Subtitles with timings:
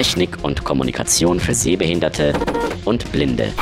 [0.00, 2.32] Technik und Kommunikation für Sehbehinderte
[2.86, 3.52] und Blinde.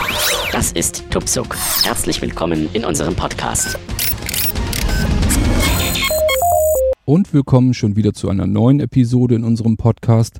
[0.52, 1.56] Das ist Tupsuk.
[1.82, 3.76] Herzlich willkommen in unserem Podcast.
[7.04, 10.38] Und willkommen schon wieder zu einer neuen Episode in unserem Podcast.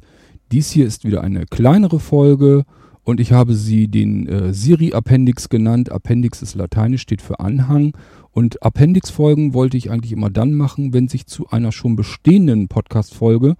[0.53, 2.63] Dies hier ist wieder eine kleinere Folge
[3.03, 5.91] und ich habe sie den äh, Siri-Appendix genannt.
[5.91, 7.97] Appendix ist lateinisch, steht für Anhang.
[8.31, 13.57] Und Appendix-Folgen wollte ich eigentlich immer dann machen, wenn sich zu einer schon bestehenden Podcast-Folge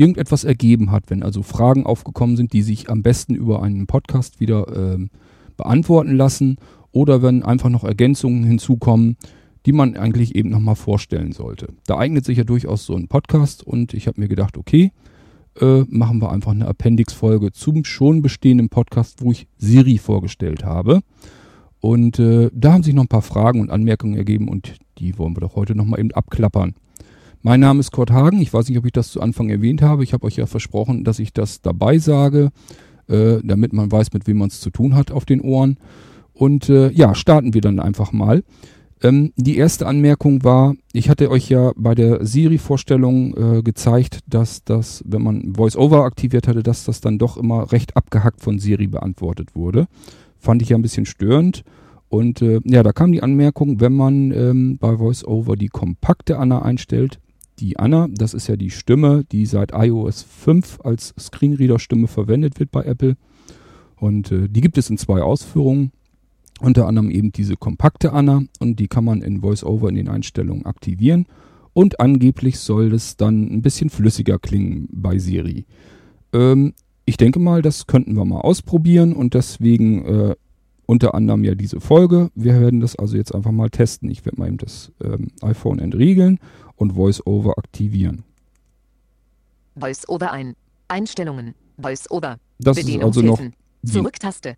[0.00, 4.40] irgendetwas ergeben hat, wenn also Fragen aufgekommen sind, die sich am besten über einen Podcast
[4.40, 5.06] wieder äh,
[5.56, 6.56] beantworten lassen
[6.90, 9.16] oder wenn einfach noch Ergänzungen hinzukommen,
[9.66, 11.68] die man eigentlich eben nochmal vorstellen sollte.
[11.86, 14.90] Da eignet sich ja durchaus so ein Podcast und ich habe mir gedacht, okay,
[15.60, 21.00] äh, machen wir einfach eine Appendix-Folge zum schon bestehenden Podcast, wo ich Siri vorgestellt habe.
[21.80, 25.36] Und äh, da haben sich noch ein paar Fragen und Anmerkungen ergeben und die wollen
[25.36, 26.74] wir doch heute nochmal eben abklappern.
[27.42, 28.42] Mein Name ist Kurt Hagen.
[28.42, 30.04] Ich weiß nicht, ob ich das zu Anfang erwähnt habe.
[30.04, 32.50] Ich habe euch ja versprochen, dass ich das dabei sage,
[33.08, 35.78] äh, damit man weiß, mit wem man es zu tun hat auf den Ohren.
[36.34, 38.44] Und äh, ja, starten wir dann einfach mal.
[39.02, 44.62] Ähm, die erste Anmerkung war, ich hatte euch ja bei der Siri-Vorstellung äh, gezeigt, dass
[44.62, 48.86] das, wenn man VoiceOver aktiviert hatte, dass das dann doch immer recht abgehackt von Siri
[48.86, 49.86] beantwortet wurde.
[50.38, 51.62] Fand ich ja ein bisschen störend.
[52.10, 56.60] Und äh, ja, da kam die Anmerkung, wenn man ähm, bei VoiceOver die kompakte Anna
[56.60, 57.18] einstellt,
[57.60, 62.70] die Anna, das ist ja die Stimme, die seit iOS 5 als Screenreader-Stimme verwendet wird
[62.70, 63.16] bei Apple.
[63.96, 65.92] Und äh, die gibt es in zwei Ausführungen.
[66.60, 70.66] Unter anderem eben diese kompakte Anna und die kann man in VoiceOver in den Einstellungen
[70.66, 71.26] aktivieren.
[71.72, 75.64] Und angeblich soll es dann ein bisschen flüssiger klingen bei Siri.
[76.32, 76.74] Ähm,
[77.06, 80.34] ich denke mal, das könnten wir mal ausprobieren und deswegen äh,
[80.84, 82.30] unter anderem ja diese Folge.
[82.34, 84.10] Wir werden das also jetzt einfach mal testen.
[84.10, 86.38] Ich werde mal eben das ähm, iPhone entriegeln
[86.80, 88.24] und VoiceOver aktivieren.
[89.74, 90.56] VoiceOver ein.
[90.88, 91.54] Einstellungen.
[91.76, 92.38] VoiceOver.
[92.58, 93.38] Das ist also noch
[93.82, 94.56] die, Zurücktaste.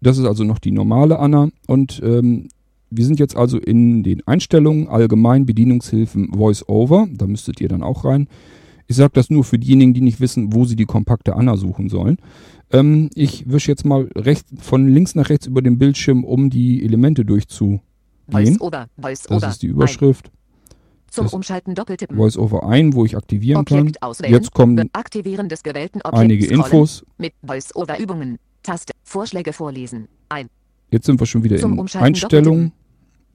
[0.00, 2.48] Das ist also noch die normale Anna und ähm,
[2.90, 7.06] wir sind jetzt also in den Einstellungen allgemein Bedienungshilfen VoiceOver.
[7.12, 8.28] Da müsstet ihr dann auch rein.
[8.86, 11.90] Ich sage das nur für diejenigen, die nicht wissen, wo sie die kompakte Anna suchen
[11.90, 12.16] sollen.
[12.72, 16.82] Ähm, ich wische jetzt mal rechts, von links nach rechts über dem Bildschirm, um die
[16.82, 17.82] Elemente durchzugehen.
[18.26, 18.86] VoiceOver.
[18.96, 19.40] VoiceOver.
[19.40, 20.30] Das ist die Überschrift.
[21.10, 22.16] Zum Das Umschalten doppeltippen.
[22.16, 23.80] VoiceOver ein, wo ich aktivieren kann.
[23.80, 24.34] Objekt auswählen.
[24.34, 26.20] Jetzt kommen Aktivieren des gewählten Objekts.
[26.20, 26.46] einige.
[26.46, 27.04] Infos.
[27.16, 28.38] Mit VoiceOver Übungen.
[28.62, 28.92] Taste.
[29.04, 30.08] Vorschläge vorlesen.
[30.28, 30.48] Ein.
[30.90, 32.72] Jetzt sind wir schon wieder Zum in Einstellungen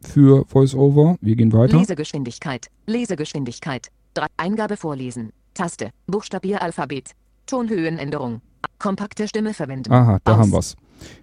[0.02, 1.18] für VoiceOver.
[1.22, 1.78] Wir gehen weiter.
[1.78, 2.68] Lesegeschwindigkeit.
[2.86, 3.88] Lesegeschwindigkeit.
[4.14, 4.28] Drei.
[4.38, 5.32] Eingabe vorlesen.
[5.54, 5.90] Taste.
[6.08, 7.12] Buchstabieralphabet.
[7.48, 8.42] Tonhöhenänderung.
[8.80, 9.92] Kompakte Stimme verwenden.
[9.92, 10.40] Aha, da Aus.
[10.40, 10.76] haben wir's.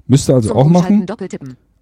[0.07, 1.07] Müsst ihr also Zum auch Umschalten machen.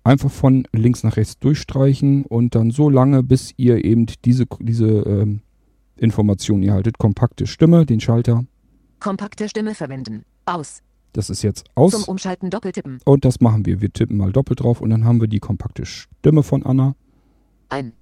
[0.09, 4.87] Einfach von links nach rechts durchstreichen und dann so lange, bis ihr eben diese, diese
[4.87, 5.43] ähm,
[5.99, 6.97] Information erhaltet.
[6.97, 8.47] Kompakte Stimme, den Schalter.
[9.01, 10.25] Kompakte Stimme verwenden.
[10.47, 10.81] Aus.
[11.13, 12.09] Das ist jetzt Zum aus.
[12.09, 13.01] Umschalten doppeltippen.
[13.05, 13.83] Und das machen wir.
[13.83, 16.95] Wir tippen mal doppelt drauf und dann haben wir die kompakte Stimme von Anna.
[17.69, 17.93] Ein.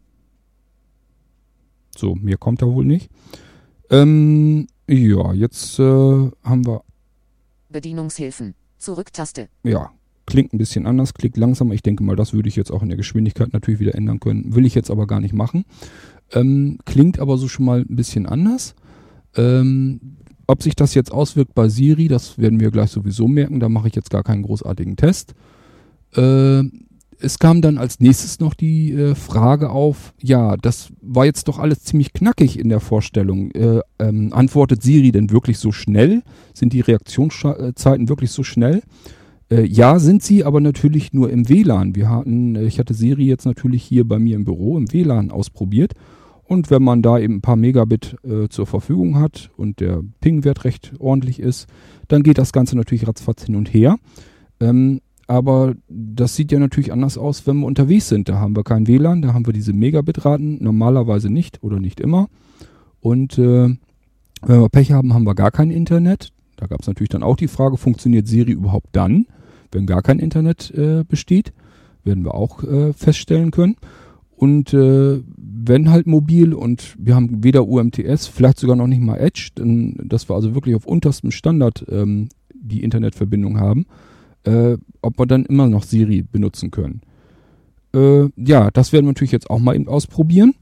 [1.97, 3.11] So, mehr kommt da wohl nicht.
[3.91, 6.85] Ähm, ja, jetzt äh, haben wir
[7.69, 8.55] Bedienungshilfen.
[8.79, 9.49] Zurücktaste.
[9.65, 9.91] ja,
[10.27, 11.75] klingt ein bisschen anders, klingt langsamer.
[11.75, 14.55] Ich denke mal, das würde ich jetzt auch in der Geschwindigkeit natürlich wieder ändern können.
[14.55, 15.65] Will ich jetzt aber gar nicht machen.
[16.33, 18.75] Ähm, klingt aber so schon mal ein bisschen anders.
[19.37, 20.01] Ähm,
[20.47, 23.61] ob sich das jetzt auswirkt bei Siri, das werden wir gleich sowieso merken.
[23.61, 25.35] Da mache ich jetzt gar keinen großartigen Test.
[26.15, 26.63] Äh,
[27.19, 31.59] es kam dann als nächstes noch die äh, Frage auf, ja, das war jetzt doch
[31.59, 33.51] alles ziemlich knackig in der Vorstellung.
[33.53, 36.23] Äh, ähm, antwortet Siri denn wirklich so schnell?
[36.53, 38.83] Sind die Reaktionszeiten wirklich so schnell?
[39.51, 41.95] Äh, ja, sind sie, aber natürlich nur im WLAN.
[41.95, 45.31] Wir hatten, äh, ich hatte Siri jetzt natürlich hier bei mir im Büro im WLAN
[45.31, 45.93] ausprobiert.
[46.45, 50.65] Und wenn man da eben ein paar Megabit äh, zur Verfügung hat und der Ping-Wert
[50.65, 51.67] recht ordentlich ist,
[52.09, 53.97] dann geht das Ganze natürlich ratzfatz hin und her.
[54.61, 58.29] Ähm, aber das sieht ja natürlich anders aus, wenn wir unterwegs sind.
[58.29, 62.29] Da haben wir kein WLAN, da haben wir diese Megabit-Raten, normalerweise nicht oder nicht immer.
[63.01, 63.69] Und äh,
[64.43, 66.31] wenn wir Pech haben, haben wir gar kein Internet.
[66.57, 69.27] Da gab es natürlich dann auch die Frage, funktioniert Siri überhaupt dann,
[69.73, 71.53] wenn gar kein Internet äh, besteht?
[72.05, 73.77] Werden wir auch äh, feststellen können.
[74.37, 79.17] Und äh, wenn halt mobil und wir haben weder UMTS, vielleicht sogar noch nicht mal
[79.17, 83.87] Edge, denn, dass wir also wirklich auf unterstem Standard ähm, die Internetverbindung haben,
[84.45, 87.01] äh, ob wir dann immer noch Siri benutzen können.
[87.95, 90.55] Äh, ja, das werden wir natürlich jetzt auch mal eben ausprobieren.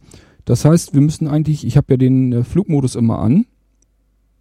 [0.45, 3.47] Das heißt, wir müssen eigentlich, ich habe ja den äh, Flugmodus immer an,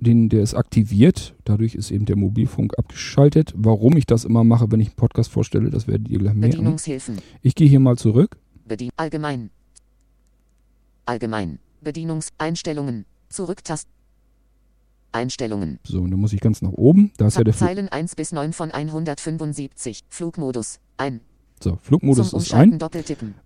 [0.03, 3.53] den, der ist aktiviert, dadurch ist eben der Mobilfunk abgeschaltet.
[3.55, 6.57] Warum ich das immer mache, wenn ich einen Podcast vorstelle, das werdet ihr gleich merken.
[6.57, 7.17] Bedienungshilfen.
[7.41, 8.37] Ich gehe hier mal zurück.
[8.65, 9.49] Bedien Allgemein.
[11.05, 11.59] Allgemein.
[11.81, 13.05] Bedienungseinstellungen.
[13.29, 13.89] Zurücktaste.
[15.11, 15.79] Einstellungen.
[15.83, 17.11] So, und dann muss ich ganz nach oben.
[17.17, 17.69] Da ist ja der Flug.
[17.69, 20.01] Zeilen 1 bis 9 von 175.
[20.09, 20.79] Flugmodus.
[20.97, 21.21] Ein.
[21.63, 22.77] So, Flugmodus ist ein.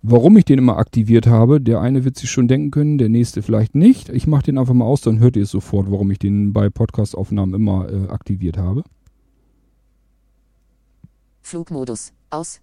[0.02, 3.42] Warum ich den immer aktiviert habe, der eine wird sich schon denken können, der nächste
[3.42, 4.08] vielleicht nicht.
[4.08, 6.68] Ich mache den einfach mal aus, dann hört ihr es sofort, warum ich den bei
[6.68, 8.82] Podcast-Aufnahmen immer äh, aktiviert habe.
[11.42, 12.12] Flugmodus.
[12.30, 12.60] Aus.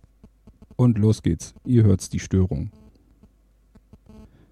[0.75, 1.53] Und los geht's.
[1.63, 2.71] Ihr hört's, die Störung.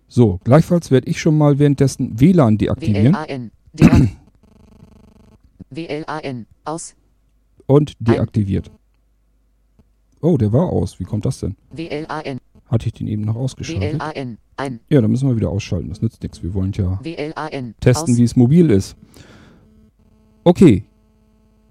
[0.07, 4.09] So, gleichfalls werde ich schon mal währenddessen WLAN deaktivieren WLAN.
[5.69, 6.45] WLAN.
[6.63, 6.95] Aus.
[7.65, 8.71] und deaktiviert.
[10.23, 11.01] Oh, der war aus.
[11.01, 11.57] Wie kommt das denn?
[11.71, 12.39] WLAN.
[12.67, 13.99] Hatte ich den eben noch ausgeschaltet?
[13.99, 14.37] WLAN.
[14.55, 14.79] Ein.
[14.89, 15.89] Ja, dann müssen wir wieder ausschalten.
[15.89, 16.41] Das nützt nichts.
[16.41, 17.75] Wir wollen ja WLAN.
[17.81, 18.95] testen, wie es mobil ist.
[20.45, 20.85] Okay.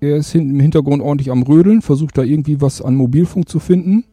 [0.00, 3.58] Er ist hinten im Hintergrund ordentlich am Rödeln, versucht da irgendwie was an Mobilfunk zu
[3.58, 4.04] finden.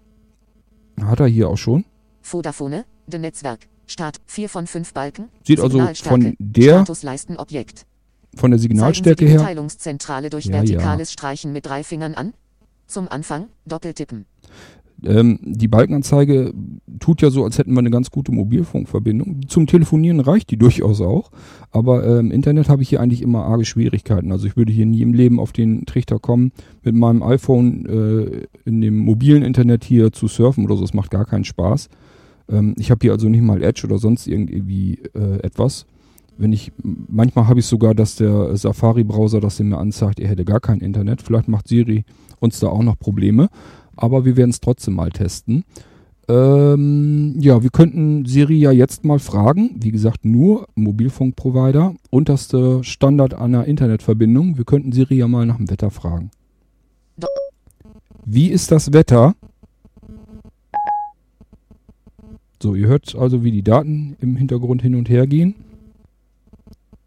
[1.02, 1.84] Hat er hier auch schon.
[2.22, 2.86] Vodafone.
[3.08, 3.68] De Netzwerk.
[3.88, 4.18] Start.
[4.28, 5.26] 4 von 5 Balken.
[5.44, 7.86] Sieht also von der, Statusleisten Objekt.
[8.36, 9.40] von der Signalstärke her.
[9.40, 12.34] Mitteilungszentrale durch Ja, vertikales Streichen mit drei Fingern an.
[12.86, 14.26] Zum Anfang doppeltippen.
[15.06, 16.54] Ähm, die Balkenanzeige
[17.00, 19.48] tut ja so, als hätten wir eine ganz gute Mobilfunkverbindung.
[19.48, 21.32] Zum Telefonieren reicht die durchaus auch.
[21.72, 24.32] Aber äh, im Internet habe ich hier eigentlich immer arge Schwierigkeiten.
[24.32, 26.52] Also ich würde hier nie im Leben auf den Trichter kommen,
[26.84, 30.82] mit meinem iPhone äh, in dem mobilen Internet hier zu surfen oder so.
[30.82, 31.90] Das macht gar keinen Spaß.
[32.50, 35.86] Ähm, ich habe hier also nicht mal Edge oder sonst irgendwie äh, etwas.
[36.38, 40.62] Wenn ich, manchmal habe ich sogar, dass der Safari-Browser das mir anzeigt, er hätte gar
[40.62, 41.22] kein Internet.
[41.22, 42.06] Vielleicht macht Siri
[42.40, 43.50] uns da auch noch Probleme.
[44.02, 45.66] Aber wir werden es trotzdem mal testen.
[46.30, 49.72] Ähm, ja, wir könnten Siri ja jetzt mal fragen.
[49.76, 54.58] Wie gesagt, nur Mobilfunkprovider, unterste Standard einer Internetverbindung.
[54.58, 56.32] Wir könnten Siri ja mal nach dem Wetter fragen.
[58.24, 59.36] Wie ist das Wetter?
[62.62, 65.56] So, ihr hört also, wie die Daten im Hintergrund hin und her gehen.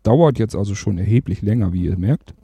[0.02, 2.34] Dauert jetzt also schon erheblich länger, wie ihr merkt.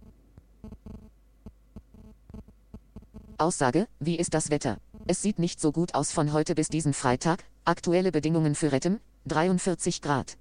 [3.40, 4.78] Aussage, wie ist das Wetter?
[5.06, 7.44] Es sieht nicht so gut aus von heute bis diesen Freitag.
[7.64, 10.36] Aktuelle Bedingungen für Rettem, 43 Grad.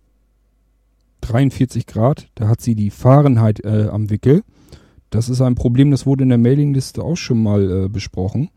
[1.22, 4.44] 43 Grad, da hat sie die Fahrenheit äh, am Wickel.
[5.10, 8.50] Das ist ein Problem, das wurde in der Mailingliste auch schon mal äh, besprochen.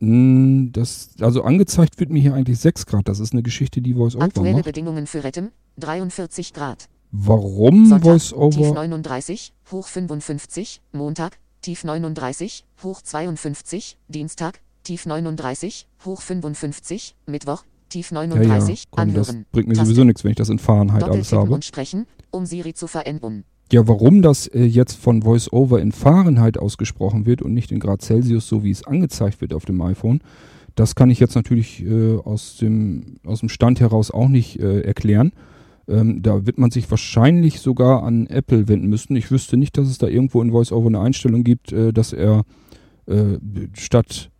[0.00, 3.08] Mm, Das, also angezeigt wird mir hier eigentlich 6 Grad.
[3.08, 4.64] Das ist eine Geschichte, die VoiceOver Aktuelle macht.
[4.64, 6.88] Bedingungen für Rettem, 43 Grad.
[7.12, 8.74] Warum Sonntag, Tief VoiceOver?
[8.74, 18.12] 39, hoch 55, Montag, Tief 39, hoch 52, Dienstag, Tief 39, hoch 55, Mittwoch, Tief
[18.12, 19.46] Ja, ja, 39, komm, das anhören.
[19.50, 19.86] bringt mir Taste.
[19.86, 21.54] sowieso nichts, wenn ich das in Fahrenheit alles Doppeltippen habe.
[21.54, 23.42] und sprechen, um Siri zu verändern.
[23.72, 28.00] Ja, warum das äh, jetzt von VoiceOver in Fahrenheit ausgesprochen wird und nicht in Grad
[28.00, 30.20] Celsius, so wie es angezeigt wird auf dem iPhone,
[30.76, 34.82] das kann ich jetzt natürlich äh, aus, dem, aus dem Stand heraus auch nicht äh,
[34.82, 35.32] erklären.
[35.88, 39.14] Ähm, da wird man sich wahrscheinlich sogar an Apple wenden müssen.
[39.16, 42.44] Ich wüsste nicht, dass es da irgendwo in VoiceOver eine Einstellung gibt, äh, dass er
[43.06, 43.38] äh,
[43.74, 44.30] statt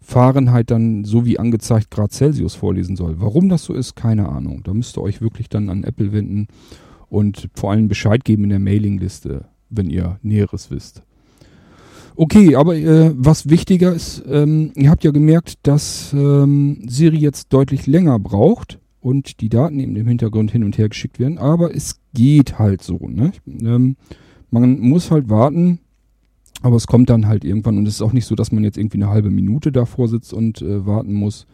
[0.00, 3.20] Fahrenheit dann so wie angezeigt Grad Celsius vorlesen soll.
[3.20, 4.62] Warum das so ist, keine Ahnung.
[4.64, 6.48] Da müsst ihr euch wirklich dann an Apple wenden
[7.08, 11.02] und vor allem Bescheid geben in der Mailingliste, wenn ihr Näheres wisst.
[12.16, 17.52] Okay, aber äh, was wichtiger ist, ähm, ihr habt ja gemerkt, dass ähm, Siri jetzt
[17.52, 21.74] deutlich länger braucht und die Daten eben im Hintergrund hin und her geschickt werden, aber
[21.74, 22.98] es geht halt so.
[23.08, 23.32] Ne?
[23.46, 23.96] Ähm,
[24.50, 25.78] man muss halt warten,
[26.62, 28.78] aber es kommt dann halt irgendwann und es ist auch nicht so, dass man jetzt
[28.78, 31.46] irgendwie eine halbe Minute davor sitzt und äh, warten muss.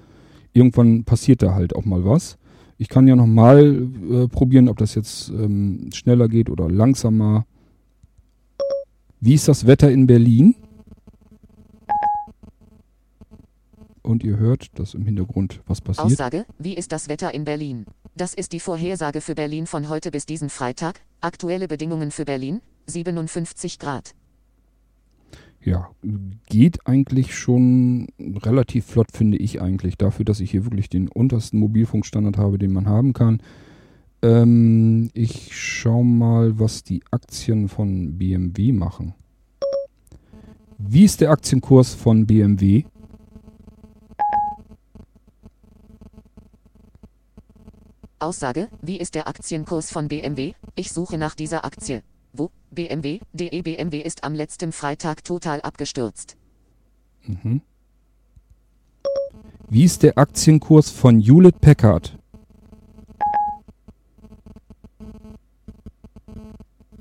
[0.53, 2.39] Irgendwann passiert da halt auch mal was.
[2.79, 7.47] Ich kann ja nochmal äh, probieren, ob das jetzt ähm, schneller geht oder langsamer.
[9.21, 10.55] Wie ist das Wetter in Berlin?
[14.15, 16.07] Und ihr hört, dass im Hintergrund was passiert.
[16.07, 17.85] Aussage, wie ist das Wetter in Berlin?
[18.15, 21.01] Das ist die Vorhersage für Berlin von heute bis diesen Freitag.
[21.21, 24.15] Aktuelle Bedingungen für Berlin, 57 Grad.
[25.65, 25.91] Ja,
[26.49, 31.59] geht eigentlich schon relativ flott, finde ich eigentlich, dafür, dass ich hier wirklich den untersten
[31.59, 33.43] Mobilfunkstandard habe, den man haben kann.
[34.23, 39.15] Ähm, ich schau mal, was die Aktien von BMW machen.
[40.79, 42.85] Wie ist der Aktienkurs von BMW?
[48.25, 50.55] Aussage, wie ist der Aktienkurs von BMW?
[50.77, 52.03] Ich suche nach dieser Aktie.
[52.33, 52.51] Wo?
[52.71, 56.39] BMW, DE BMW ist am letzten Freitag total abgestürzt.
[57.27, 57.61] Mhm.
[59.69, 62.19] Wie ist der Aktienkurs von Hewlett Packard?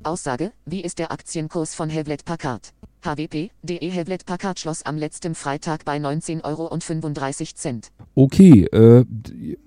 [0.03, 2.73] Aussage, wie ist der Aktienkurs von Hewlett Packard?
[3.03, 7.79] HWP, DE Hewlett Packard schloss am letzten Freitag bei 19,35 Euro.
[8.15, 9.05] Okay, äh,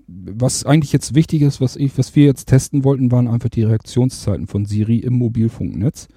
[0.07, 3.65] was eigentlich jetzt wichtig ist, was, ich, was wir jetzt testen wollten, waren einfach die
[3.65, 6.09] Reaktionszeiten von Siri im Mobilfunknetz.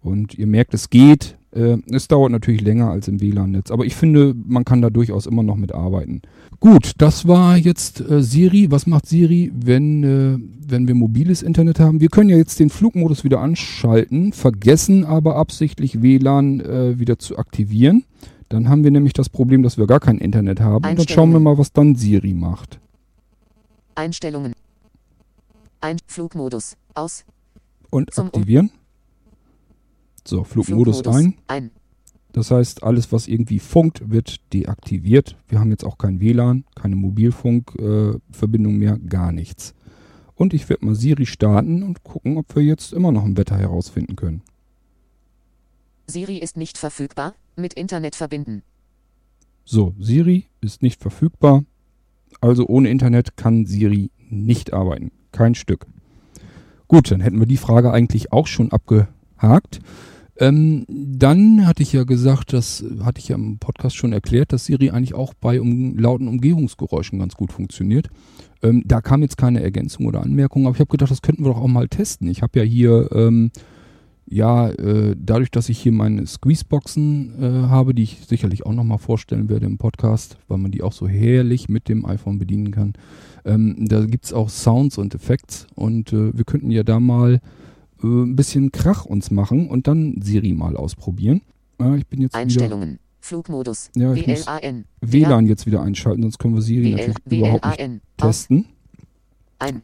[0.00, 1.36] Und ihr merkt, es geht.
[1.54, 5.26] Äh, es dauert natürlich länger als im WLAN-Netz, aber ich finde, man kann da durchaus
[5.26, 6.22] immer noch mit arbeiten.
[6.60, 8.70] Gut, das war jetzt äh, Siri.
[8.70, 12.00] Was macht Siri, wenn, äh, wenn wir mobiles Internet haben?
[12.00, 17.38] Wir können ja jetzt den Flugmodus wieder anschalten, vergessen aber absichtlich WLAN äh, wieder zu
[17.38, 18.04] aktivieren.
[18.48, 20.84] Dann haben wir nämlich das Problem, dass wir gar kein Internet haben.
[20.84, 22.78] Und dann schauen wir mal, was dann Siri macht.
[23.94, 24.52] Einstellungen.
[25.80, 26.76] Ein Flugmodus.
[26.94, 27.24] Aus.
[27.90, 28.70] Und Zum Um- aktivieren.
[30.26, 31.34] So, Flugmodus, ein.
[31.46, 31.70] Ein.
[32.32, 35.36] Das heißt, alles, was irgendwie funkt, wird deaktiviert.
[35.48, 39.74] Wir haben jetzt auch kein WLAN, keine Mobilfunkverbindung äh, mehr, gar nichts.
[40.34, 43.56] Und ich werde mal Siri starten und gucken, ob wir jetzt immer noch ein Wetter
[43.56, 44.42] herausfinden können.
[46.08, 47.34] Siri ist nicht verfügbar.
[47.56, 48.62] Mit Internet verbinden.
[49.64, 51.64] So, Siri ist nicht verfügbar.
[52.40, 55.12] Also ohne Internet kann Siri nicht arbeiten.
[55.30, 55.86] Kein Stück.
[56.88, 59.78] Gut, dann hätten wir die Frage eigentlich auch schon abgehakt.
[60.36, 64.66] Ähm, dann hatte ich ja gesagt, das hatte ich ja im Podcast schon erklärt, dass
[64.66, 68.08] Siri eigentlich auch bei um, lauten Umgebungsgeräuschen ganz gut funktioniert.
[68.62, 71.52] Ähm, da kam jetzt keine Ergänzung oder Anmerkung, aber ich habe gedacht, das könnten wir
[71.52, 72.28] doch auch mal testen.
[72.28, 73.52] Ich habe ja hier, ähm,
[74.26, 78.98] ja, äh, dadurch, dass ich hier meine Squeezeboxen äh, habe, die ich sicherlich auch nochmal
[78.98, 82.94] vorstellen werde im Podcast, weil man die auch so herrlich mit dem iPhone bedienen kann.
[83.44, 87.40] Ähm, da gibt's auch Sounds und Effekte und äh, wir könnten ja da mal
[88.04, 91.40] äh, ein bisschen Krach uns machen und dann Siri mal ausprobieren.
[91.80, 92.98] Äh, ich bin jetzt wieder Einstellungen.
[93.20, 93.90] Flugmodus.
[93.96, 94.46] Ja, ich muss
[95.00, 95.46] WLAN.
[95.46, 98.66] Jetzt wieder einschalten, sonst können wir Siri natürlich überhaupt nicht testen.
[99.58, 99.82] Ein.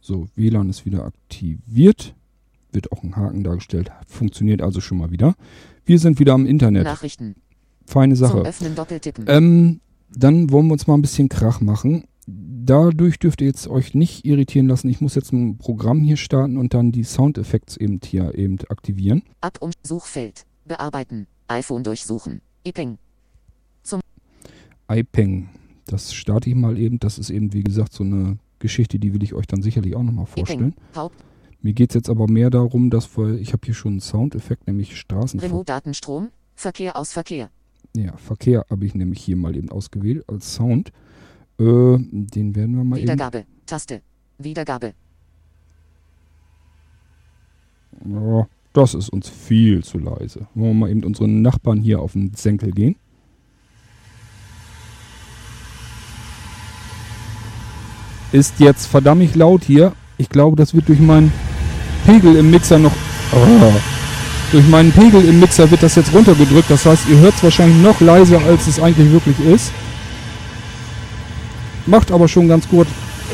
[0.00, 2.14] So, WLAN ist wieder aktiviert.
[2.72, 3.90] Wird auch ein Haken dargestellt.
[4.06, 5.34] Funktioniert also schon mal wieder.
[5.86, 6.84] Wir sind wieder am Internet.
[6.84, 7.36] Nachrichten.
[7.86, 8.40] Feine Sache.
[8.40, 8.76] Öffnen.
[9.26, 9.80] Ähm,
[10.10, 12.04] dann wollen wir uns mal ein bisschen Krach machen.
[12.66, 14.88] Dadurch dürft ihr jetzt euch nicht irritieren lassen.
[14.88, 19.22] Ich muss jetzt ein Programm hier starten und dann die Soundeffekte eben hier eben aktivieren.
[19.42, 20.46] Ab um Suchfeld.
[20.64, 21.26] Bearbeiten.
[21.48, 22.40] iPhone durchsuchen.
[22.66, 22.96] IPing.
[24.90, 25.50] iPeng.
[25.86, 26.98] Das starte ich mal eben.
[27.00, 30.02] Das ist eben, wie gesagt, so eine Geschichte, die will ich euch dann sicherlich auch
[30.02, 30.74] nochmal vorstellen.
[30.96, 31.22] Haupt.
[31.60, 34.66] Mir geht es jetzt aber mehr darum, dass wir, ich habe hier schon einen Soundeffekt,
[34.66, 35.50] nämlich Straßenverkehr.
[35.50, 36.30] Remote Datenstrom.
[36.54, 37.50] Verkehr aus Verkehr.
[37.94, 40.92] Ja, Verkehr habe ich nämlich hier mal eben ausgewählt als Sound.
[41.58, 43.04] Äh, den werden wir mal eben.
[43.04, 43.44] Wiedergabe.
[43.66, 44.00] Taste.
[44.38, 44.94] Wiedergabe.
[48.04, 50.46] Ja, das ist uns viel zu leise.
[50.54, 52.96] Wollen wir mal eben unseren Nachbarn hier auf den Senkel gehen.
[58.32, 59.92] Ist jetzt verdammt laut hier.
[60.18, 61.32] Ich glaube, das wird durch meinen
[62.04, 62.92] Pegel im Mixer noch.
[63.32, 63.72] Ah.
[64.52, 66.68] durch meinen Pegel im Mixer wird das jetzt runtergedrückt.
[66.68, 69.72] Das heißt, ihr hört es wahrscheinlich noch leiser, als es eigentlich wirklich ist.
[71.86, 72.86] Macht aber schon ganz gut,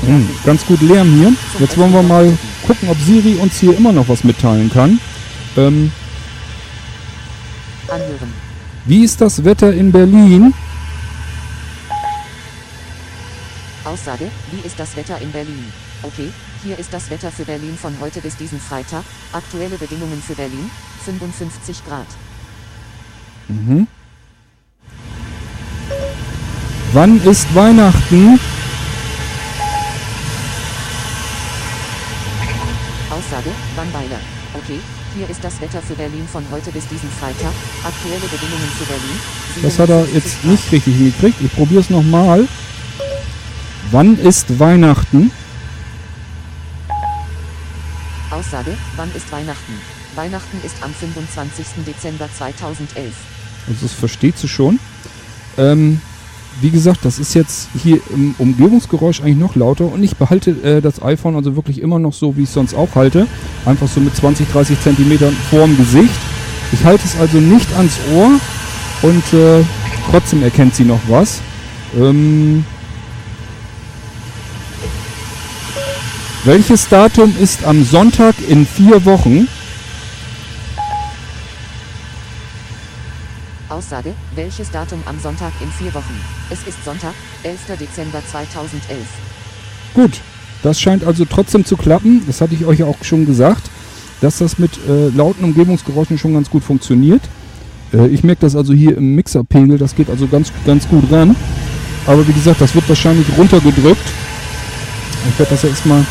[0.04, 1.33] hm, ganz gut Lärm hier.
[1.59, 4.99] Jetzt wollen wir mal gucken, ob Siri uns hier immer noch was mitteilen kann.
[5.57, 5.92] Ähm,
[7.88, 8.33] Anhören.
[8.87, 10.52] wie ist das Wetter in Berlin?
[13.85, 15.64] Aussage, wie ist das Wetter in Berlin?
[16.02, 16.30] Okay,
[16.62, 19.04] hier ist das Wetter für Berlin von heute bis diesen Freitag.
[19.33, 20.71] Aktuelle Bedingungen für Berlin,
[21.04, 22.07] 55 Grad.
[23.49, 23.87] Mhm.
[26.92, 28.40] Wann ist Weihnachten?
[33.09, 34.18] Aussage, Wannweiler.
[34.54, 34.80] Okay,
[35.16, 37.52] hier ist das Wetter für Berlin von heute bis diesen Freitag.
[37.85, 39.62] Aktuelle Bedingungen für Berlin.
[39.62, 41.40] Das hat er 57 jetzt nicht richtig hingekriegt.
[41.40, 42.49] Ich probiere es nochmal.
[43.92, 45.30] Wann ist Weihnachten?
[48.32, 49.75] Aussage, wann ist Weihnachten?
[50.16, 51.66] Weihnachten ist am 25.
[51.87, 53.14] Dezember 2011.
[53.68, 54.80] Also das versteht sie schon.
[55.56, 56.00] Ähm,
[56.61, 60.80] wie gesagt, das ist jetzt hier im Umgebungsgeräusch eigentlich noch lauter und ich behalte äh,
[60.80, 63.26] das iPhone also wirklich immer noch so, wie ich es sonst auch halte.
[63.64, 66.11] Einfach so mit 20, 30 Zentimetern vorm Gesicht.
[66.73, 68.30] Ich halte es also nicht ans Ohr
[69.02, 69.64] und äh,
[70.11, 71.40] trotzdem erkennt sie noch was.
[71.99, 72.64] Ähm,
[76.45, 79.49] welches Datum ist am Sonntag in vier Wochen?
[83.81, 86.15] Aussage, welches Datum am Sonntag in vier Wochen?
[86.51, 87.79] Es ist Sonntag, 11.
[87.81, 88.99] Dezember 2011.
[89.95, 90.21] Gut,
[90.63, 92.23] das scheint also trotzdem zu klappen.
[92.27, 93.71] Das hatte ich euch ja auch schon gesagt,
[94.21, 97.23] dass das mit äh, lauten Umgebungsgeräuschen schon ganz gut funktioniert.
[97.95, 101.35] Äh, ich merke das also hier im Mixerpegel, das geht also ganz, ganz gut ran.
[102.07, 104.09] Aber wie gesagt, das wird wahrscheinlich runtergedrückt.
[105.27, 106.05] Ich werde das jetzt mal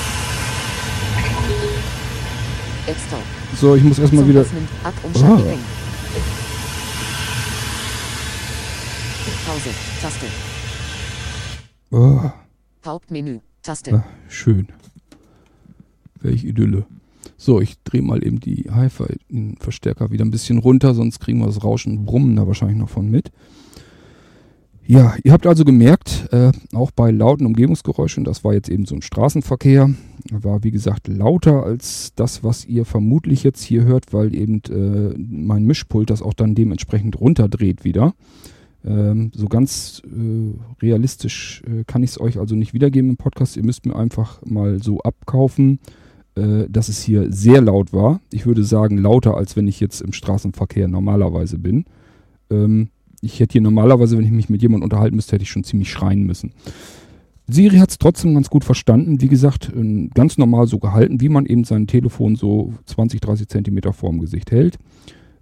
[2.88, 3.22] App Store.
[3.62, 4.42] So, ich muss erstmal wieder.
[4.42, 4.68] Öffnen.
[4.84, 5.46] Ab umschalten.
[5.46, 5.52] Ah.
[5.52, 5.60] Eng.
[9.60, 9.76] Pause.
[10.02, 10.26] Taste.
[11.92, 12.32] Oh,
[12.86, 13.40] Hauptmenü.
[13.62, 13.94] Taste.
[13.94, 14.68] ah, schön.
[16.22, 16.86] Welch Idylle.
[17.36, 21.64] So, ich drehe mal eben die Hi-Fi-Verstärker wieder ein bisschen runter, sonst kriegen wir das
[21.64, 23.32] Rauschen und Brummen da wahrscheinlich noch von mit.
[24.86, 28.96] Ja, ihr habt also gemerkt, äh, auch bei lauten Umgebungsgeräuschen, das war jetzt eben so
[28.96, 29.94] ein Straßenverkehr,
[30.32, 35.16] war wie gesagt lauter als das, was ihr vermutlich jetzt hier hört, weil eben äh,
[35.18, 38.14] mein Mischpult das auch dann dementsprechend runterdreht wieder.
[38.86, 43.58] Ähm, so ganz äh, realistisch äh, kann ich es euch also nicht wiedergeben im Podcast.
[43.58, 45.80] Ihr müsst mir einfach mal so abkaufen,
[46.36, 48.22] äh, dass es hier sehr laut war.
[48.32, 51.86] Ich würde sagen lauter, als wenn ich jetzt im Straßenverkehr normalerweise bin.
[52.50, 52.90] Ähm,
[53.22, 55.92] ich hätte hier normalerweise, wenn ich mich mit jemandem unterhalten müsste, hätte ich schon ziemlich
[55.92, 56.54] schreien müssen.
[57.48, 59.22] Siri hat es trotzdem ganz gut verstanden.
[59.22, 63.48] Wie gesagt, äh, ganz normal so gehalten, wie man eben sein Telefon so 20, 30
[63.48, 64.78] Zentimeter vorm Gesicht hält.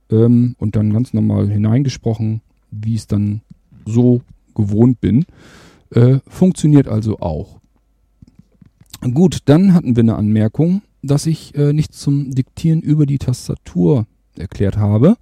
[0.10, 2.42] Ähm, und dann ganz normal hineingesprochen,
[2.72, 3.42] wie ich es dann
[3.86, 4.22] so
[4.56, 5.26] gewohnt bin.
[5.92, 7.60] Äh, funktioniert also auch.
[9.02, 14.08] Gut, dann hatten wir eine Anmerkung, dass ich äh, nichts zum Diktieren über die Tastatur
[14.36, 15.18] erklärt habe.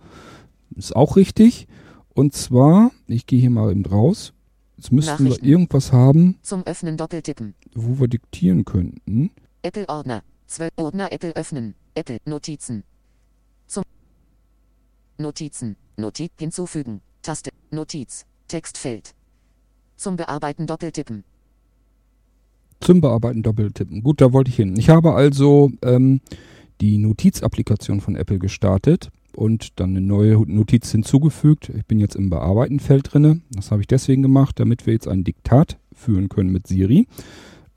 [0.75, 1.67] Ist auch richtig.
[2.13, 4.33] Und zwar, ich gehe hier mal eben raus.
[4.77, 7.55] Jetzt müssten wir irgendwas haben, Zum Öffnen doppeltippen.
[7.73, 9.31] wo wir diktieren könnten.
[9.61, 10.23] Apple Ordner.
[10.47, 11.75] 12 Ordner Apple öffnen.
[11.95, 12.83] Apple Notizen.
[13.67, 13.83] Zum
[15.17, 15.75] Notizen.
[15.97, 17.01] Notiz hinzufügen.
[17.71, 18.25] Notiz.
[18.47, 19.13] Textfeld.
[19.95, 21.23] Zum Bearbeiten doppeltippen.
[22.79, 24.03] Zum Bearbeiten doppeltippen.
[24.03, 24.75] Gut, da wollte ich hin.
[24.77, 26.21] Ich habe also ähm,
[26.81, 31.69] die Notizapplikation von Apple gestartet und dann eine neue Notiz hinzugefügt.
[31.69, 33.41] Ich bin jetzt im Bearbeiten-Feld drinne.
[33.51, 37.07] Das habe ich deswegen gemacht, damit wir jetzt ein Diktat führen können mit Siri.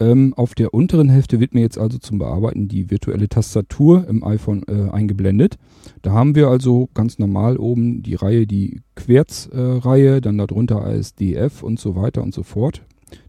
[0.00, 4.23] Ähm, auf der unteren Hälfte wird mir jetzt also zum Bearbeiten die virtuelle Tastatur im
[4.23, 5.57] iPhone äh, eingeblendet.
[6.02, 11.81] Da haben wir also ganz normal oben die Reihe, die Querz-Reihe, dann darunter ASDF und
[11.81, 12.83] so weiter und so fort.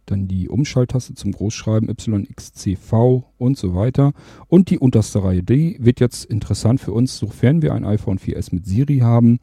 [0.06, 4.12] Dann die Umschalttaste zum Großschreiben YXCV und so weiter.
[4.48, 8.54] Und die unterste Reihe, die wird jetzt interessant für uns, sofern wir ein iPhone 4S
[8.54, 9.40] mit Siri haben.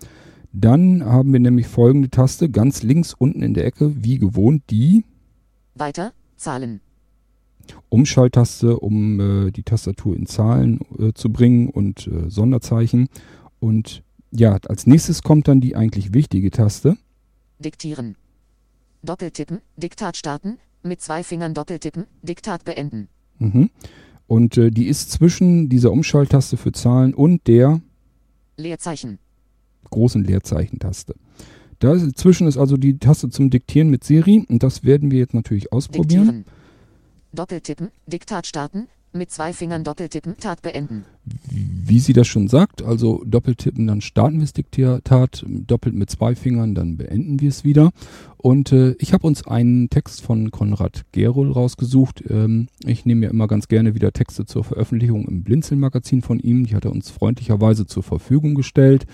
[0.53, 5.05] Dann haben wir nämlich folgende Taste ganz links unten in der Ecke, wie gewohnt, die
[5.75, 6.13] Weiter.
[6.37, 6.81] Zahlen.
[7.89, 13.09] Umschalttaste, um äh, die Tastatur in Zahlen äh, zu bringen und äh, Sonderzeichen.
[13.61, 16.97] Und ja, als nächstes kommt dann die eigentlich wichtige Taste.
[17.59, 18.17] Diktieren.
[19.03, 19.61] Doppeltippen.
[19.77, 20.59] Diktat starten.
[20.83, 22.07] Mit zwei Fingern doppeltippen.
[22.23, 23.09] Diktat beenden.
[23.39, 23.71] Mhm.
[24.27, 27.81] Und äh, die ist zwischen dieser Umschalttaste für Zahlen und der
[28.57, 29.19] Leerzeichen.
[29.91, 31.15] großen Leerzeichentaste.
[31.79, 35.73] Dazwischen ist also die Taste zum Diktieren mit Siri und das werden wir jetzt natürlich
[35.73, 36.27] ausprobieren.
[36.27, 36.45] Diktieren.
[37.37, 37.91] Doppeltippen.
[38.07, 38.89] Diktat starten.
[39.13, 40.37] Mit zwei Fingern doppeltippen.
[40.39, 41.05] Tat beenden.
[41.51, 46.35] Wie sie das schon sagt, also doppeltippen, dann starten wir das Diktat, doppelt mit zwei
[46.35, 47.93] Fingern, dann beenden wir es wieder.
[48.37, 52.25] Und äh, ich habe uns einen Text von Konrad Gerol rausgesucht.
[52.29, 56.67] Ähm, ich nehme ja immer ganz gerne wieder Texte zur Veröffentlichung im Blinzeln-Magazin von ihm.
[56.67, 59.07] Die hat er uns freundlicherweise zur Verfügung gestellt.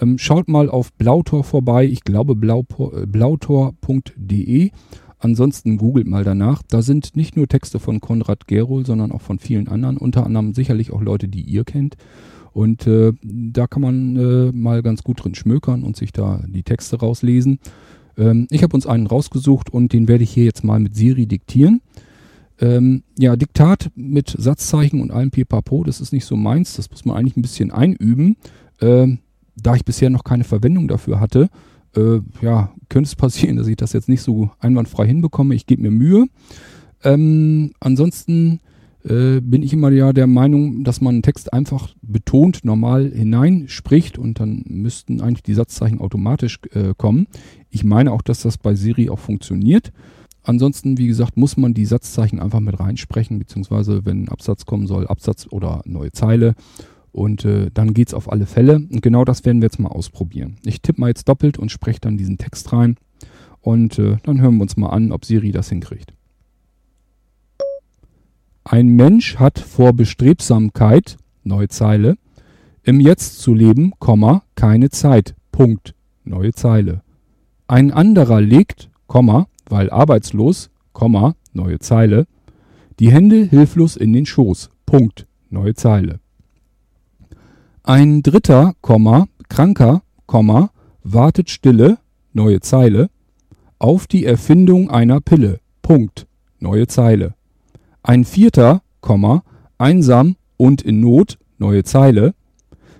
[0.00, 1.86] Ähm, schaut mal auf Blautor vorbei.
[1.86, 4.70] Ich glaube blaupor- äh, blautor.de.
[5.18, 6.62] Ansonsten googelt mal danach.
[6.68, 9.96] Da sind nicht nur Texte von Konrad Gerol, sondern auch von vielen anderen.
[9.96, 11.96] Unter anderem sicherlich auch Leute, die ihr kennt.
[12.52, 16.62] Und äh, da kann man äh, mal ganz gut drin schmökern und sich da die
[16.62, 17.58] Texte rauslesen.
[18.16, 21.26] Ähm, ich habe uns einen rausgesucht und den werde ich hier jetzt mal mit Siri
[21.26, 21.80] diktieren.
[22.60, 26.74] Ähm, ja, Diktat mit Satzzeichen und allem Pipapo, das ist nicht so meins.
[26.74, 28.36] Das muss man eigentlich ein bisschen einüben.
[28.80, 29.18] Ähm,
[29.56, 31.50] da ich bisher noch keine Verwendung dafür hatte,
[31.96, 35.54] äh, ja, könnte es passieren, dass ich das jetzt nicht so einwandfrei hinbekomme.
[35.54, 36.26] Ich gebe mir Mühe.
[37.04, 38.60] Ähm, ansonsten
[39.04, 44.18] äh, bin ich immer ja der Meinung, dass man einen Text einfach betont normal hineinspricht
[44.18, 47.26] und dann müssten eigentlich die Satzzeichen automatisch äh, kommen.
[47.70, 49.92] Ich meine auch, dass das bei Siri auch funktioniert.
[50.42, 54.86] Ansonsten, wie gesagt, muss man die Satzzeichen einfach mit reinsprechen, beziehungsweise wenn ein Absatz kommen
[54.86, 56.54] soll, Absatz oder neue Zeile.
[57.18, 58.76] Und äh, dann geht's auf alle Fälle.
[58.76, 60.54] Und genau das werden wir jetzt mal ausprobieren.
[60.64, 62.96] Ich tippe mal jetzt doppelt und spreche dann diesen Text rein.
[63.60, 66.14] Und äh, dann hören wir uns mal an, ob Siri das hinkriegt.
[68.62, 72.18] Ein Mensch hat vor Bestrebsamkeit, neue Zeile,
[72.84, 77.02] im Jetzt zu leben, Komma, keine Zeit, Punkt, neue Zeile.
[77.66, 82.28] Ein anderer legt, Komma, weil arbeitslos, Komma, neue Zeile,
[83.00, 86.20] die Hände hilflos in den Schoß, Punkt, neue Zeile.
[87.88, 90.70] Ein dritter, Komma, kranker, Komma,
[91.04, 91.96] wartet stille,
[92.34, 93.08] neue Zeile,
[93.78, 96.26] auf die Erfindung einer Pille, Punkt,
[96.58, 97.34] neue Zeile.
[98.02, 99.42] Ein vierter, Komma,
[99.78, 102.34] einsam und in Not, neue Zeile,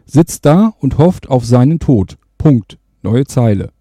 [0.07, 2.16] sitzt da und hofft auf seinen Tod.
[2.38, 2.79] Punkt.
[3.03, 3.72] Neue Zeile.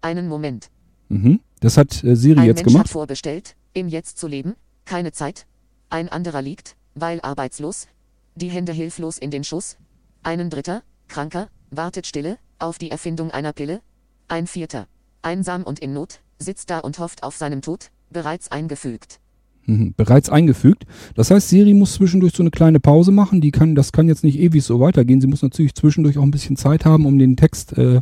[0.00, 0.70] Einen Moment.
[1.08, 1.38] Mhm.
[1.60, 2.88] Das hat äh, Siri Ein jetzt Mensch hat gemacht.
[2.90, 4.54] vorbestellt, im Jetzt zu leben,
[4.86, 5.46] keine Zeit.
[5.88, 7.86] Ein anderer liegt, weil arbeitslos,
[8.34, 9.76] die Hände hilflos in den Schuss.
[10.24, 13.80] Einen dritter, kranker, wartet stille, auf die Erfindung einer Pille.
[14.28, 14.86] Ein vierter,
[15.20, 19.18] einsam und in Not, sitzt da und hofft auf seinen Tod, bereits eingefügt.
[19.66, 19.94] Mhm.
[19.96, 20.84] Bereits eingefügt.
[21.16, 23.40] Das heißt, Siri muss zwischendurch so eine kleine Pause machen.
[23.40, 25.20] Die kann, das kann jetzt nicht ewig so weitergehen.
[25.20, 28.00] Sie muss natürlich zwischendurch auch ein bisschen Zeit haben, um den Text äh,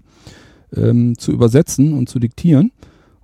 [0.77, 2.71] ähm, zu übersetzen und zu diktieren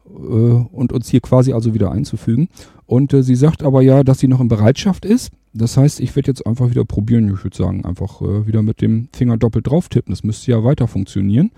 [0.06, 2.48] äh, und uns hier quasi also wieder einzufügen.
[2.86, 5.32] Und äh, sie sagt aber ja, dass sie noch in Bereitschaft ist.
[5.58, 7.32] Das heißt, ich werde jetzt einfach wieder probieren.
[7.32, 10.12] Ich würde sagen, einfach äh, wieder mit dem Finger doppelt drauf tippen.
[10.12, 11.50] Das müsste ja weiter funktionieren.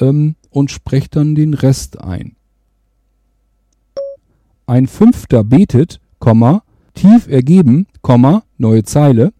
[0.00, 2.36] Ähm, und spreche dann den Rest ein.
[4.66, 6.62] Ein Fünfter betet, Komma,
[6.94, 9.32] tief ergeben, Komma, neue Zeile,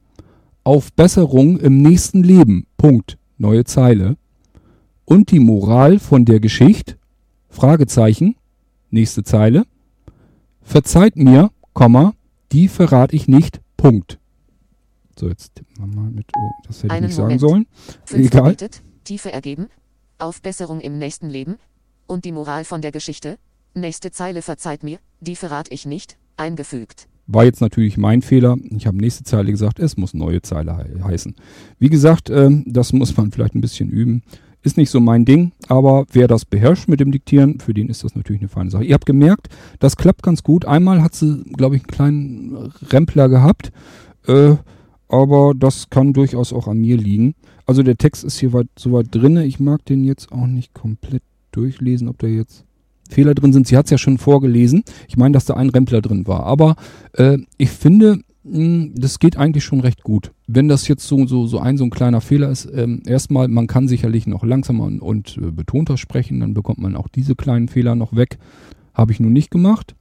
[0.65, 4.17] auf Besserung im nächsten Leben, Punkt, neue Zeile.
[5.05, 6.97] Und die Moral von der Geschichte,
[7.49, 8.37] Fragezeichen,
[8.91, 9.65] nächste Zeile,
[10.63, 12.15] verzeiht mir, Komma,
[12.53, 14.19] die verrate ich nicht, Punkt.
[15.21, 17.67] So, jetzt tippen wir mal mit, oh, das hätte ich Einen nicht sagen sollen.
[18.11, 18.53] Egal.
[18.53, 19.67] betet, Tiefe ergeben,
[20.17, 21.57] auf Besserung im nächsten Leben.
[22.07, 23.37] Und die Moral von der Geschichte,
[23.75, 27.09] nächste Zeile verzeiht mir, die verrate ich nicht, eingefügt.
[27.27, 28.57] War jetzt natürlich mein Fehler.
[28.71, 31.35] Ich habe nächste Zeile gesagt, es muss neue Zeile he heißen.
[31.79, 34.23] Wie gesagt, ähm, das muss man vielleicht ein bisschen üben.
[34.65, 38.03] Ist nicht so mein Ding, aber wer das beherrscht mit dem Diktieren, für den ist
[38.03, 38.85] das natürlich eine feine Sache.
[38.85, 40.65] Ihr habt gemerkt, das klappt ganz gut.
[40.65, 43.73] Einmal hat sie, glaube ich, einen kleinen Rempler gehabt,
[44.27, 44.55] äh,
[45.07, 47.35] aber das kann durchaus auch an mir liegen.
[47.67, 49.45] Also der Text ist hier weit, soweit drinne.
[49.45, 51.23] Ich mag den jetzt auch nicht komplett
[51.53, 52.65] durchlesen, ob da jetzt
[53.11, 53.67] Fehler drin sind.
[53.67, 54.83] Sie hat es ja schon vorgelesen.
[55.09, 56.45] Ich meine, dass da ein Rempler drin war.
[56.45, 56.77] Aber
[57.13, 60.33] äh, ich finde, das geht eigentlich schon recht gut.
[60.47, 63.67] Wenn das jetzt so, so, so ein, so ein kleiner Fehler ist, ähm, erstmal, man
[63.67, 67.69] kann sicherlich noch langsamer und, und äh, betonter sprechen, dann bekommt man auch diese kleinen
[67.69, 68.39] Fehler noch weg.
[68.93, 69.95] Habe ich nun nicht gemacht.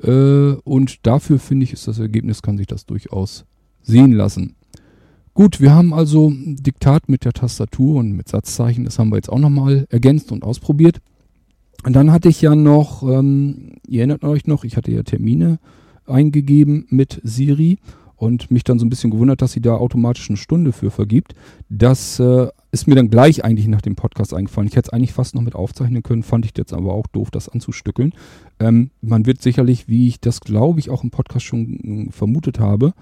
[0.00, 3.44] Äh, und dafür finde ich, ist das Ergebnis, kann sich das durchaus
[3.82, 4.54] sehen lassen.
[5.34, 8.84] Gut, wir haben also Diktat mit der Tastatur und mit Satzzeichen.
[8.84, 11.00] Das haben wir jetzt auch nochmal ergänzt und ausprobiert.
[11.84, 15.58] Und dann hatte ich ja noch, ähm, ihr erinnert euch noch, ich hatte ja Termine
[16.08, 17.78] eingegeben mit Siri
[18.18, 21.34] und mich dann so ein bisschen gewundert, dass sie da automatisch eine Stunde für vergibt.
[21.68, 24.68] Das äh, ist mir dann gleich eigentlich nach dem Podcast eingefallen.
[24.68, 27.30] Ich hätte es eigentlich fast noch mit aufzeichnen können, fand ich jetzt aber auch doof,
[27.30, 28.12] das anzustückeln.
[28.58, 32.58] Ähm, man wird sicherlich, wie ich das glaube ich auch im Podcast schon äh, vermutet
[32.58, 32.92] habe,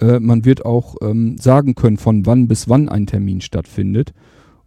[0.00, 4.12] äh, man wird auch ähm, sagen können, von wann bis wann ein Termin stattfindet.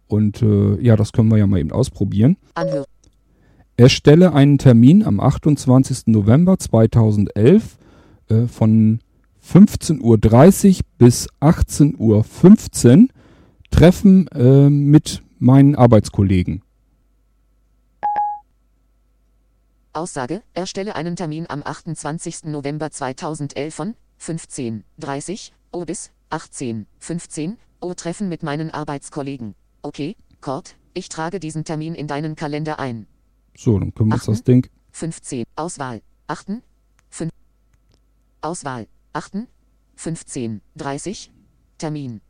[0.06, 2.38] Und äh, ja, das können wir ja mal eben ausprobieren.
[2.54, 2.86] Anhör.
[3.76, 6.06] Erstelle einen Termin am 28.
[6.06, 7.78] November 2011
[8.28, 9.00] äh, von
[9.44, 13.08] 15.30 Uhr bis 18.15 Uhr.
[13.70, 16.62] Treffen äh, mit meinen Arbeitskollegen.
[19.92, 22.44] Aussage, erstelle einen Termin am 28.
[22.44, 29.54] November 2011 von 15.30 Uhr bis 18.15 Uhr Treffen mit meinen Arbeitskollegen.
[29.82, 33.06] Okay, Kurt, ich trage diesen Termin in deinen Kalender ein.
[33.56, 34.68] So, dann können wir uns das Ding.
[34.92, 35.44] 15.
[35.56, 36.00] Auswahl.
[36.26, 36.62] 8.
[37.10, 37.30] 5.
[38.40, 38.86] Auswahl.
[39.12, 39.46] 8.
[39.96, 40.60] 15.
[40.76, 41.32] 30.
[41.78, 42.20] Termin.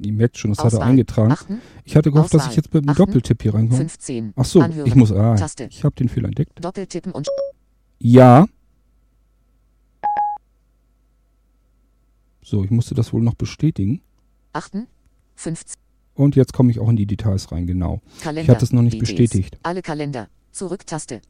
[0.00, 0.88] Ihr merkt schon, das hat er Auswahl.
[0.90, 1.32] eingetragen.
[1.32, 1.46] 8.
[1.84, 2.56] Ich hatte gehofft, dass ich Auswahl.
[2.56, 3.02] jetzt mit einem Achten.
[3.06, 3.78] Doppeltipp hier reinkomme.
[3.78, 4.32] 15.
[4.36, 4.86] Ach so, Anhören.
[4.86, 5.12] ich muss.
[5.12, 5.64] Ah, Taste.
[5.70, 6.64] ich habe den Fehler entdeckt.
[6.64, 7.28] Doppeltippen und
[7.98, 8.46] Ja.
[12.42, 14.02] So, ich musste das wohl noch bestätigen.
[14.52, 14.86] 8.
[15.36, 15.80] 15.
[16.14, 18.00] Und jetzt komme ich auch in die Details rein, genau.
[18.20, 18.42] Kalender.
[18.42, 19.08] Ich hatte es noch nicht Details.
[19.16, 19.58] bestätigt.
[19.62, 20.28] Alle Kalender.
[20.52, 21.20] Zurück-Taste.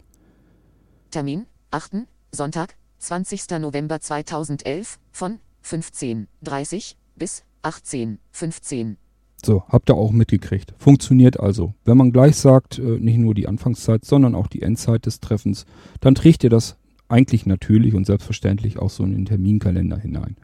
[1.11, 1.47] Termin.
[1.71, 2.07] 8.
[2.33, 2.77] Sonntag.
[3.05, 3.61] 20.
[3.61, 8.97] November 2011 von 15.30 bis 18.15
[9.45, 10.73] So, habt ihr auch mitgekriegt.
[10.79, 11.75] Funktioniert also.
[11.85, 15.67] Wenn man gleich sagt, äh, nicht nur die Anfangszeit, sondern auch die Endzeit des Treffens,
[16.01, 20.37] dann trägt ihr das eigentlich natürlich und selbstverständlich auch so in den Terminkalender hinein.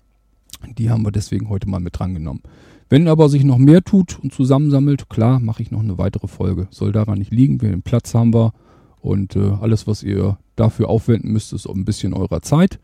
[0.78, 2.42] die haben wir deswegen heute mal mit drangenommen.
[2.90, 6.68] Wenn aber sich noch mehr tut und zusammensammelt, klar, mache ich noch eine weitere Folge.
[6.72, 8.54] Soll daran nicht liegen, wir den Platz haben wir
[9.02, 12.80] und äh, alles, was ihr dafür aufwenden müsst, ist ein bisschen eurer Zeit.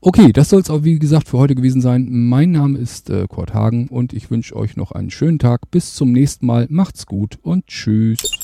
[0.00, 2.08] Okay, das soll es auch wie gesagt für heute gewesen sein.
[2.10, 5.70] Mein Name ist äh, Kurt Hagen und ich wünsche euch noch einen schönen Tag.
[5.70, 6.66] Bis zum nächsten Mal.
[6.68, 8.43] Macht's gut und tschüss.